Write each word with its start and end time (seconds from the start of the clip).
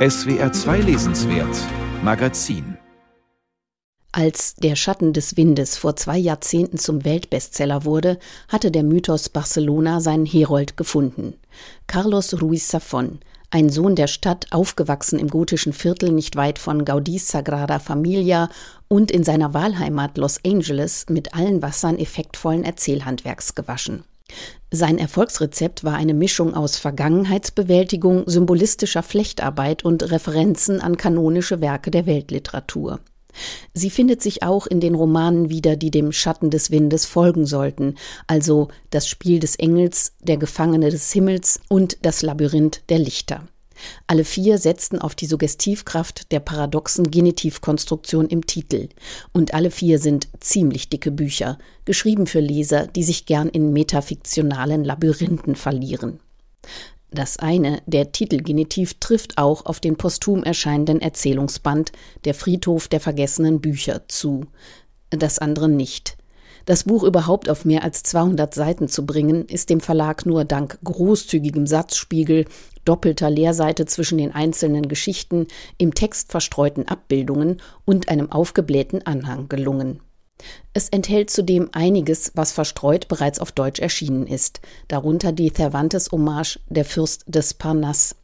SWR 0.00 0.50
2 0.50 0.78
Lesenswert 0.78 1.54
Magazin 2.02 2.78
als 4.12 4.54
Der 4.54 4.74
Schatten 4.74 5.12
des 5.12 5.36
Windes 5.36 5.76
vor 5.76 5.94
zwei 5.94 6.16
Jahrzehnten 6.16 6.78
zum 6.78 7.04
Weltbestseller 7.04 7.84
wurde, 7.84 8.18
hatte 8.48 8.70
der 8.70 8.82
Mythos 8.82 9.28
Barcelona 9.28 10.00
seinen 10.00 10.24
Herold 10.24 10.78
gefunden. 10.78 11.34
Carlos 11.86 12.40
Ruiz 12.40 12.74
Zafón, 12.74 13.18
ein 13.50 13.68
Sohn 13.68 13.94
der 13.94 14.06
Stadt, 14.06 14.46
aufgewachsen 14.52 15.18
im 15.18 15.28
gotischen 15.28 15.74
Viertel 15.74 16.12
nicht 16.12 16.34
weit 16.34 16.58
von 16.58 16.86
Gaudís 16.86 17.30
Sagrada 17.30 17.78
Familia 17.78 18.48
und 18.88 19.10
in 19.10 19.22
seiner 19.22 19.52
Wahlheimat 19.52 20.16
Los 20.16 20.40
Angeles 20.46 21.04
mit 21.10 21.34
allen 21.34 21.60
Wassern 21.60 21.98
effektvollen 21.98 22.64
Erzählhandwerks 22.64 23.54
gewaschen. 23.54 24.04
Sein 24.72 24.98
Erfolgsrezept 24.98 25.82
war 25.82 25.94
eine 25.94 26.14
Mischung 26.14 26.54
aus 26.54 26.76
Vergangenheitsbewältigung, 26.76 28.22
symbolistischer 28.26 29.02
Flechtarbeit 29.02 29.84
und 29.84 30.12
Referenzen 30.12 30.80
an 30.80 30.96
kanonische 30.96 31.60
Werke 31.60 31.90
der 31.90 32.06
Weltliteratur. 32.06 33.00
Sie 33.74 33.90
findet 33.90 34.22
sich 34.22 34.44
auch 34.44 34.68
in 34.68 34.80
den 34.80 34.94
Romanen 34.94 35.50
wieder, 35.50 35.76
die 35.76 35.90
dem 35.90 36.12
Schatten 36.12 36.50
des 36.50 36.70
Windes 36.70 37.04
folgen 37.04 37.46
sollten, 37.46 37.96
also 38.28 38.68
das 38.90 39.08
Spiel 39.08 39.40
des 39.40 39.56
Engels, 39.56 40.12
der 40.20 40.36
Gefangene 40.36 40.90
des 40.90 41.12
Himmels 41.12 41.60
und 41.68 41.98
das 42.02 42.22
Labyrinth 42.22 42.82
der 42.88 43.00
Lichter. 43.00 43.42
Alle 44.06 44.24
vier 44.24 44.58
setzten 44.58 44.98
auf 44.98 45.14
die 45.14 45.26
Suggestivkraft 45.26 46.32
der 46.32 46.40
paradoxen 46.40 47.10
Genitivkonstruktion 47.10 48.26
im 48.28 48.46
Titel. 48.46 48.88
Und 49.32 49.54
alle 49.54 49.70
vier 49.70 49.98
sind 49.98 50.28
ziemlich 50.40 50.88
dicke 50.88 51.10
Bücher, 51.10 51.58
geschrieben 51.84 52.26
für 52.26 52.40
Leser, 52.40 52.86
die 52.86 53.04
sich 53.04 53.26
gern 53.26 53.48
in 53.48 53.72
metafiktionalen 53.72 54.84
Labyrinthen 54.84 55.54
verlieren. 55.54 56.20
Das 57.12 57.38
eine, 57.38 57.82
der 57.86 58.12
Titelgenitiv, 58.12 58.94
trifft 59.00 59.36
auch 59.36 59.66
auf 59.66 59.80
den 59.80 59.96
posthum 59.96 60.44
erscheinenden 60.44 61.00
Erzählungsband 61.00 61.90
Der 62.24 62.34
Friedhof 62.34 62.86
der 62.86 63.00
vergessenen 63.00 63.60
Bücher 63.60 64.02
zu, 64.06 64.46
das 65.10 65.40
andere 65.40 65.68
nicht. 65.68 66.16
Das 66.66 66.84
Buch 66.84 67.02
überhaupt 67.02 67.48
auf 67.48 67.64
mehr 67.64 67.82
als 67.82 68.04
200 68.04 68.54
Seiten 68.54 68.86
zu 68.86 69.06
bringen, 69.06 69.46
ist 69.46 69.70
dem 69.70 69.80
Verlag 69.80 70.24
nur 70.24 70.44
dank 70.44 70.78
großzügigem 70.84 71.66
Satzspiegel, 71.66 72.44
doppelter 72.84 73.30
Leerseite 73.30 73.86
zwischen 73.86 74.18
den 74.18 74.34
einzelnen 74.34 74.88
Geschichten, 74.88 75.46
im 75.78 75.94
Text 75.94 76.30
verstreuten 76.30 76.88
Abbildungen 76.88 77.60
und 77.84 78.08
einem 78.08 78.30
aufgeblähten 78.30 79.06
Anhang 79.06 79.48
gelungen. 79.48 80.00
Es 80.72 80.88
enthält 80.88 81.30
zudem 81.30 81.68
einiges, 81.72 82.32
was 82.34 82.52
verstreut 82.52 83.08
bereits 83.08 83.38
auf 83.38 83.52
Deutsch 83.52 83.80
erschienen 83.80 84.26
ist, 84.26 84.60
darunter 84.88 85.32
die 85.32 85.52
Cervantes-Hommage 85.52 86.60
Der 86.68 86.84
Fürst 86.84 87.24
des 87.26 87.54
Parnasse. 87.54 88.14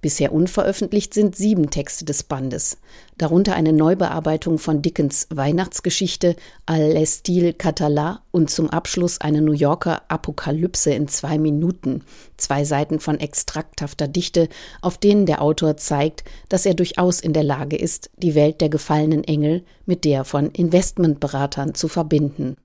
Bisher 0.00 0.32
unveröffentlicht 0.32 1.14
sind 1.14 1.36
sieben 1.36 1.70
Texte 1.70 2.04
des 2.04 2.22
Bandes, 2.22 2.78
darunter 3.16 3.54
eine 3.54 3.72
Neubearbeitung 3.72 4.58
von 4.58 4.82
Dickens 4.82 5.26
Weihnachtsgeschichte 5.30 6.36
Al 6.66 6.92
l'Estil 6.92 7.56
Català 7.56 8.18
und 8.30 8.50
zum 8.50 8.68
Abschluss 8.70 9.20
eine 9.20 9.40
New 9.40 9.52
Yorker 9.52 10.02
Apokalypse 10.08 10.92
in 10.92 11.08
zwei 11.08 11.38
Minuten, 11.38 12.04
zwei 12.36 12.64
Seiten 12.64 13.00
von 13.00 13.18
extrakthafter 13.18 14.06
Dichte, 14.06 14.48
auf 14.82 14.98
denen 14.98 15.24
der 15.24 15.40
Autor 15.40 15.76
zeigt, 15.76 16.24
dass 16.48 16.66
er 16.66 16.74
durchaus 16.74 17.20
in 17.20 17.32
der 17.32 17.44
Lage 17.44 17.76
ist, 17.76 18.10
die 18.18 18.34
Welt 18.34 18.60
der 18.60 18.68
gefallenen 18.68 19.24
Engel 19.24 19.64
mit 19.86 20.04
der 20.04 20.24
von 20.24 20.50
Investmentberatern 20.50 21.74
zu 21.74 21.88
verbinden. 21.88 22.56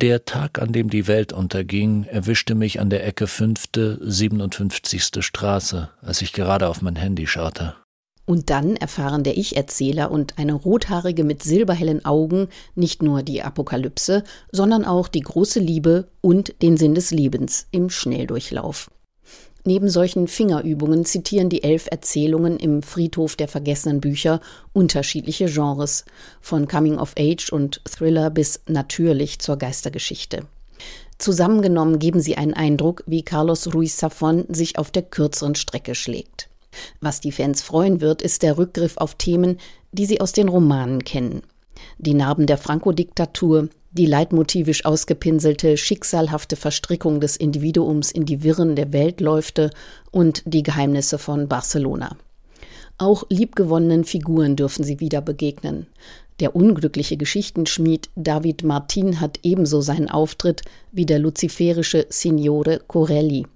Der 0.00 0.24
Tag, 0.24 0.60
an 0.60 0.72
dem 0.72 0.90
die 0.90 1.08
Welt 1.08 1.32
unterging, 1.32 2.04
erwischte 2.04 2.54
mich 2.54 2.78
an 2.78 2.88
der 2.88 3.04
Ecke 3.04 3.26
fünfte, 3.26 3.98
57. 4.00 5.24
Straße, 5.24 5.90
als 6.00 6.22
ich 6.22 6.32
gerade 6.32 6.68
auf 6.68 6.82
mein 6.82 6.94
Handy 6.94 7.26
schaute. 7.26 7.74
Und 8.24 8.48
dann 8.48 8.76
erfahren 8.76 9.24
der 9.24 9.36
Ich-Erzähler 9.36 10.12
und 10.12 10.38
eine 10.38 10.52
Rothaarige 10.52 11.24
mit 11.24 11.42
silberhellen 11.42 12.04
Augen 12.04 12.46
nicht 12.76 13.02
nur 13.02 13.24
die 13.24 13.42
Apokalypse, 13.42 14.22
sondern 14.52 14.84
auch 14.84 15.08
die 15.08 15.22
große 15.22 15.58
Liebe 15.58 16.06
und 16.20 16.62
den 16.62 16.76
Sinn 16.76 16.94
des 16.94 17.10
Lebens 17.10 17.66
im 17.72 17.90
Schnelldurchlauf. 17.90 18.92
Neben 19.68 19.90
solchen 19.90 20.28
Fingerübungen 20.28 21.04
zitieren 21.04 21.50
die 21.50 21.62
elf 21.62 21.88
Erzählungen 21.90 22.56
im 22.56 22.82
Friedhof 22.82 23.36
der 23.36 23.48
vergessenen 23.48 24.00
Bücher 24.00 24.40
unterschiedliche 24.72 25.44
Genres, 25.44 26.06
von 26.40 26.66
Coming 26.66 26.96
of 26.96 27.12
Age 27.18 27.52
und 27.52 27.82
Thriller 27.84 28.30
bis 28.30 28.62
natürlich 28.66 29.40
zur 29.40 29.58
Geistergeschichte. 29.58 30.46
Zusammengenommen 31.18 31.98
geben 31.98 32.22
sie 32.22 32.38
einen 32.38 32.54
Eindruck, 32.54 33.04
wie 33.04 33.22
Carlos 33.22 33.74
Ruiz 33.74 34.02
Zafón 34.02 34.46
sich 34.48 34.78
auf 34.78 34.90
der 34.90 35.02
kürzeren 35.02 35.54
Strecke 35.54 35.94
schlägt. 35.94 36.48
Was 37.02 37.20
die 37.20 37.30
Fans 37.30 37.60
freuen 37.60 38.00
wird, 38.00 38.22
ist 38.22 38.42
der 38.42 38.56
Rückgriff 38.56 38.96
auf 38.96 39.16
Themen, 39.16 39.58
die 39.92 40.06
sie 40.06 40.22
aus 40.22 40.32
den 40.32 40.48
Romanen 40.48 41.04
kennen. 41.04 41.42
Die 41.98 42.14
Narben 42.14 42.46
der 42.46 42.56
Franco-Diktatur, 42.56 43.68
die 43.90 44.06
leitmotivisch 44.06 44.84
ausgepinselte, 44.84 45.76
schicksalhafte 45.76 46.56
Verstrickung 46.56 47.20
des 47.20 47.36
Individuums 47.36 48.10
in 48.10 48.24
die 48.24 48.42
Wirren 48.42 48.76
der 48.76 48.92
Weltläufte 48.92 49.70
und 50.10 50.42
die 50.44 50.62
Geheimnisse 50.62 51.18
von 51.18 51.48
Barcelona. 51.48 52.16
Auch 52.98 53.24
liebgewonnenen 53.28 54.04
Figuren 54.04 54.56
dürfen 54.56 54.84
sie 54.84 55.00
wieder 55.00 55.20
begegnen. 55.20 55.86
Der 56.40 56.54
unglückliche 56.54 57.16
Geschichtenschmied 57.16 58.10
David 58.14 58.62
Martin 58.62 59.20
hat 59.20 59.40
ebenso 59.42 59.80
seinen 59.80 60.08
Auftritt 60.08 60.62
wie 60.92 61.06
der 61.06 61.18
luziferische 61.18 62.06
Signore 62.10 62.80
Corelli, 62.86 63.46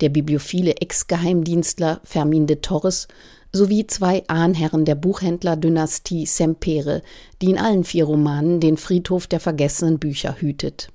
der 0.00 0.08
bibliophile 0.08 0.76
Ex-Geheimdienstler 0.76 2.00
Fermin 2.04 2.46
de 2.46 2.56
Torres 2.56 3.08
sowie 3.52 3.86
zwei 3.86 4.22
Ahnherren 4.28 4.84
der 4.84 4.94
Buchhändlerdynastie 4.94 6.26
Sempere, 6.26 7.02
die 7.42 7.50
in 7.50 7.58
allen 7.58 7.84
vier 7.84 8.04
Romanen 8.04 8.60
den 8.60 8.76
Friedhof 8.76 9.26
der 9.26 9.40
vergessenen 9.40 9.98
Bücher 9.98 10.36
hütet. 10.38 10.88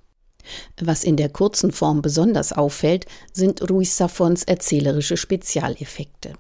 Was 0.80 1.04
in 1.04 1.18
der 1.18 1.30
kurzen 1.30 1.72
Form 1.72 2.02
besonders 2.02 2.54
auffällt, 2.54 3.06
sind 3.34 3.68
Ruiz 3.70 3.98
Safons 3.98 4.44
erzählerische 4.44 5.18
Spezialeffekte. 5.18 6.34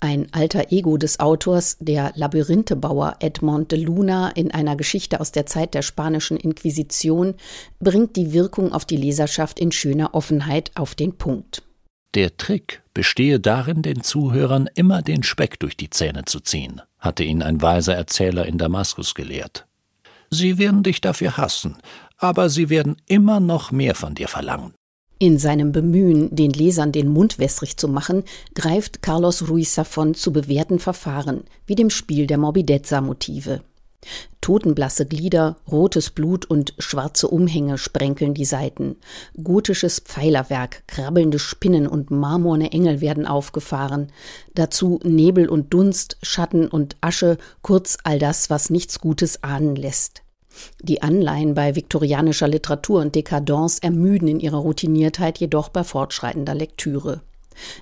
Ein 0.00 0.28
alter 0.32 0.72
Ego 0.72 0.96
des 0.96 1.20
Autors, 1.20 1.76
der 1.80 2.12
Labyrinthebauer 2.14 3.16
Edmond 3.20 3.70
de 3.70 3.78
Luna 3.78 4.30
in 4.30 4.50
einer 4.50 4.76
Geschichte 4.76 5.20
aus 5.20 5.32
der 5.32 5.46
Zeit 5.46 5.74
der 5.74 5.82
spanischen 5.82 6.38
Inquisition, 6.38 7.34
bringt 7.80 8.16
die 8.16 8.32
Wirkung 8.32 8.72
auf 8.72 8.84
die 8.84 8.96
Leserschaft 8.96 9.60
in 9.60 9.72
schöner 9.72 10.14
Offenheit 10.14 10.70
auf 10.74 10.94
den 10.94 11.16
Punkt. 11.16 11.62
Der 12.14 12.36
Trick 12.36 12.82
bestehe 12.92 13.38
darin, 13.38 13.82
den 13.82 14.02
Zuhörern 14.02 14.68
immer 14.74 15.00
den 15.00 15.22
Speck 15.22 15.60
durch 15.60 15.76
die 15.76 15.90
Zähne 15.90 16.24
zu 16.24 16.40
ziehen, 16.40 16.80
hatte 16.98 17.22
ihn 17.22 17.40
ein 17.40 17.62
weiser 17.62 17.94
Erzähler 17.94 18.46
in 18.46 18.58
Damaskus 18.58 19.14
gelehrt. 19.14 19.66
Sie 20.28 20.58
werden 20.58 20.82
dich 20.82 21.00
dafür 21.00 21.36
hassen, 21.36 21.78
aber 22.16 22.50
sie 22.50 22.68
werden 22.68 22.96
immer 23.06 23.38
noch 23.38 23.70
mehr 23.70 23.94
von 23.94 24.16
dir 24.16 24.26
verlangen. 24.26 24.74
In 25.20 25.38
seinem 25.38 25.70
Bemühen, 25.70 26.34
den 26.34 26.50
Lesern 26.50 26.92
den 26.92 27.08
Mund 27.08 27.38
wässrig 27.38 27.76
zu 27.76 27.86
machen, 27.88 28.24
greift 28.54 29.02
Carlos 29.02 29.48
Ruiz 29.48 29.78
Zafón 29.78 30.14
zu 30.14 30.32
bewährten 30.32 30.78
Verfahren, 30.78 31.44
wie 31.66 31.74
dem 31.74 31.90
Spiel 31.90 32.26
der 32.26 32.38
Morbidezza-Motive. 32.38 33.62
Totenblasse 34.40 35.04
Glieder, 35.06 35.56
rotes 35.70 36.10
Blut 36.10 36.46
und 36.46 36.74
schwarze 36.78 37.28
Umhänge 37.28 37.76
sprenkeln 37.76 38.34
die 38.34 38.44
Seiten. 38.46 38.96
Gotisches 39.42 40.00
Pfeilerwerk, 40.00 40.82
krabbelnde 40.86 41.38
Spinnen 41.38 41.86
und 41.86 42.10
marmorne 42.10 42.72
Engel 42.72 43.00
werden 43.00 43.26
aufgefahren. 43.26 44.10
Dazu 44.54 44.98
Nebel 45.04 45.48
und 45.48 45.74
Dunst, 45.74 46.16
Schatten 46.22 46.68
und 46.68 46.96
Asche, 47.00 47.36
kurz 47.62 47.98
all 48.02 48.18
das, 48.18 48.48
was 48.50 48.70
nichts 48.70 49.00
Gutes 49.00 49.44
ahnen 49.44 49.76
lässt. 49.76 50.22
Die 50.82 51.02
Anleihen 51.02 51.54
bei 51.54 51.76
viktorianischer 51.76 52.48
Literatur 52.48 53.00
und 53.00 53.14
Dekadence 53.14 53.78
ermüden 53.78 54.28
in 54.28 54.40
ihrer 54.40 54.58
Routiniertheit 54.58 55.38
jedoch 55.38 55.68
bei 55.68 55.84
fortschreitender 55.84 56.54
Lektüre. 56.54 57.22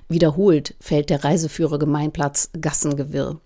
Wiederholt 0.07 0.75
fällt 0.79 1.09
der 1.09 1.23
Reiseführer 1.23 1.79
Gemeinplatz 1.79 2.49
Gassengewirr. 2.59 3.39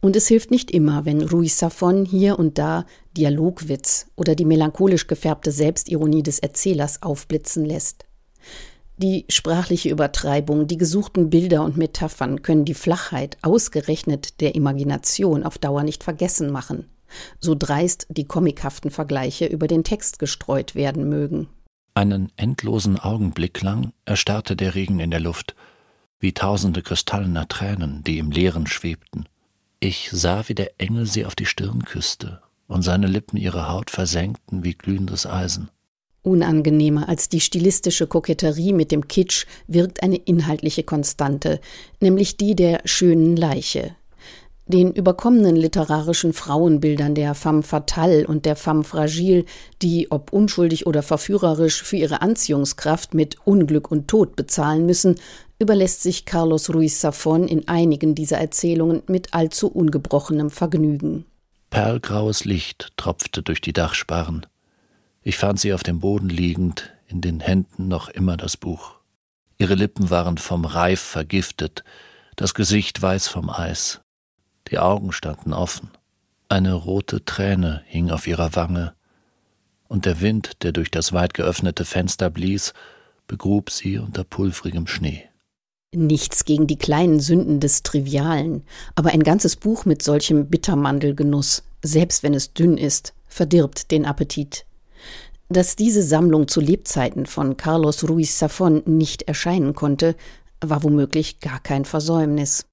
Und 0.00 0.16
es 0.16 0.28
hilft 0.28 0.50
nicht 0.50 0.70
immer, 0.70 1.04
wenn 1.04 1.22
Ruiz 1.22 1.58
Safon 1.58 2.04
hier 2.04 2.38
und 2.38 2.58
da 2.58 2.86
Dialogwitz 3.16 4.06
oder 4.16 4.34
die 4.34 4.44
melancholisch 4.44 5.06
gefärbte 5.06 5.52
Selbstironie 5.52 6.22
des 6.22 6.38
Erzählers 6.38 7.02
aufblitzen 7.02 7.64
lässt. 7.64 8.04
Die 8.96 9.26
sprachliche 9.28 9.90
Übertreibung, 9.90 10.66
die 10.66 10.76
gesuchten 10.76 11.30
Bilder 11.30 11.62
und 11.62 11.76
Metaphern 11.76 12.42
können 12.42 12.64
die 12.64 12.74
Flachheit 12.74 13.38
ausgerechnet 13.42 14.40
der 14.40 14.56
Imagination 14.56 15.44
auf 15.44 15.56
Dauer 15.56 15.84
nicht 15.84 16.02
vergessen 16.02 16.50
machen, 16.50 16.88
so 17.38 17.54
dreist 17.54 18.08
die 18.10 18.24
komikhaften 18.24 18.90
Vergleiche 18.90 19.46
über 19.46 19.68
den 19.68 19.84
Text 19.84 20.18
gestreut 20.18 20.74
werden 20.74 21.08
mögen. 21.08 21.48
Einen 21.94 22.32
endlosen 22.34 22.98
Augenblick 22.98 23.62
lang 23.62 23.92
erstarrte 24.04 24.56
der 24.56 24.74
Regen 24.74 24.98
in 24.98 25.12
der 25.12 25.20
Luft, 25.20 25.54
wie 26.18 26.32
tausende 26.32 26.82
kristallener 26.82 27.46
Tränen, 27.46 28.02
die 28.02 28.18
im 28.18 28.32
Leeren 28.32 28.66
schwebten. 28.66 29.28
Ich 29.80 30.10
sah, 30.12 30.48
wie 30.48 30.56
der 30.56 30.72
Engel 30.78 31.06
sie 31.06 31.24
auf 31.24 31.36
die 31.36 31.46
Stirn 31.46 31.84
küsste 31.84 32.40
und 32.66 32.82
seine 32.82 33.06
Lippen 33.06 33.36
ihre 33.36 33.68
Haut 33.68 33.90
versenkten 33.90 34.64
wie 34.64 34.74
glühendes 34.74 35.24
Eisen. 35.24 35.70
Unangenehmer 36.22 37.08
als 37.08 37.28
die 37.28 37.40
stilistische 37.40 38.08
Koketterie 38.08 38.72
mit 38.72 38.90
dem 38.90 39.06
Kitsch 39.06 39.46
wirkt 39.68 40.02
eine 40.02 40.16
inhaltliche 40.16 40.82
Konstante, 40.82 41.60
nämlich 42.00 42.36
die 42.36 42.56
der 42.56 42.80
schönen 42.86 43.36
Leiche. 43.36 43.94
Den 44.66 44.92
überkommenen 44.92 45.54
literarischen 45.54 46.32
Frauenbildern 46.32 47.14
der 47.14 47.34
femme 47.34 47.62
fatale 47.62 48.26
und 48.26 48.44
der 48.46 48.56
femme 48.56 48.84
fragile, 48.84 49.44
die, 49.80 50.10
ob 50.10 50.32
unschuldig 50.32 50.86
oder 50.86 51.02
verführerisch, 51.02 51.82
für 51.82 51.96
ihre 51.96 52.20
Anziehungskraft 52.20 53.14
mit 53.14 53.36
Unglück 53.46 53.90
und 53.90 54.08
Tod 54.08 54.34
bezahlen 54.34 54.84
müssen, 54.84 55.14
überlässt 55.58 56.02
sich 56.02 56.24
Carlos 56.24 56.70
Ruiz 56.70 57.00
Safon 57.00 57.48
in 57.48 57.66
einigen 57.68 58.14
dieser 58.14 58.38
Erzählungen 58.38 59.02
mit 59.06 59.34
allzu 59.34 59.68
ungebrochenem 59.68 60.50
Vergnügen. 60.50 61.26
Perlgraues 61.70 62.44
Licht 62.44 62.92
tropfte 62.96 63.42
durch 63.42 63.60
die 63.60 63.72
Dachsparren. 63.72 64.46
Ich 65.22 65.36
fand 65.36 65.60
sie 65.60 65.72
auf 65.74 65.82
dem 65.82 66.00
Boden 66.00 66.28
liegend, 66.28 66.92
in 67.08 67.20
den 67.20 67.40
Händen 67.40 67.88
noch 67.88 68.08
immer 68.08 68.36
das 68.36 68.56
Buch. 68.56 68.94
Ihre 69.58 69.74
Lippen 69.74 70.10
waren 70.10 70.38
vom 70.38 70.64
Reif 70.64 71.00
vergiftet, 71.00 71.82
das 72.36 72.54
Gesicht 72.54 73.02
weiß 73.02 73.26
vom 73.26 73.50
Eis. 73.50 74.00
Die 74.70 74.78
Augen 74.78 75.12
standen 75.12 75.52
offen. 75.52 75.90
Eine 76.48 76.74
rote 76.74 77.24
Träne 77.24 77.82
hing 77.86 78.10
auf 78.10 78.26
ihrer 78.26 78.54
Wange, 78.54 78.94
und 79.88 80.04
der 80.04 80.20
Wind, 80.20 80.62
der 80.62 80.72
durch 80.72 80.90
das 80.90 81.12
weit 81.12 81.34
geöffnete 81.34 81.84
Fenster 81.84 82.30
blies, 82.30 82.74
begrub 83.26 83.70
sie 83.70 83.98
unter 83.98 84.22
pulvrigem 84.22 84.86
Schnee. 84.86 85.28
Nichts 85.94 86.44
gegen 86.44 86.66
die 86.66 86.76
kleinen 86.76 87.18
Sünden 87.18 87.60
des 87.60 87.82
Trivialen, 87.82 88.62
aber 88.94 89.10
ein 89.10 89.22
ganzes 89.22 89.56
Buch 89.56 89.86
mit 89.86 90.02
solchem 90.02 90.48
Bittermandelgenuss, 90.48 91.62
selbst 91.82 92.22
wenn 92.22 92.34
es 92.34 92.52
dünn 92.52 92.76
ist, 92.76 93.14
verdirbt 93.26 93.90
den 93.90 94.04
Appetit. 94.04 94.66
Dass 95.48 95.76
diese 95.76 96.02
Sammlung 96.02 96.46
zu 96.46 96.60
Lebzeiten 96.60 97.24
von 97.24 97.56
Carlos 97.56 98.06
Ruiz 98.06 98.38
Safon 98.38 98.82
nicht 98.84 99.22
erscheinen 99.22 99.74
konnte, 99.74 100.14
war 100.60 100.82
womöglich 100.82 101.40
gar 101.40 101.58
kein 101.58 101.86
Versäumnis. 101.86 102.66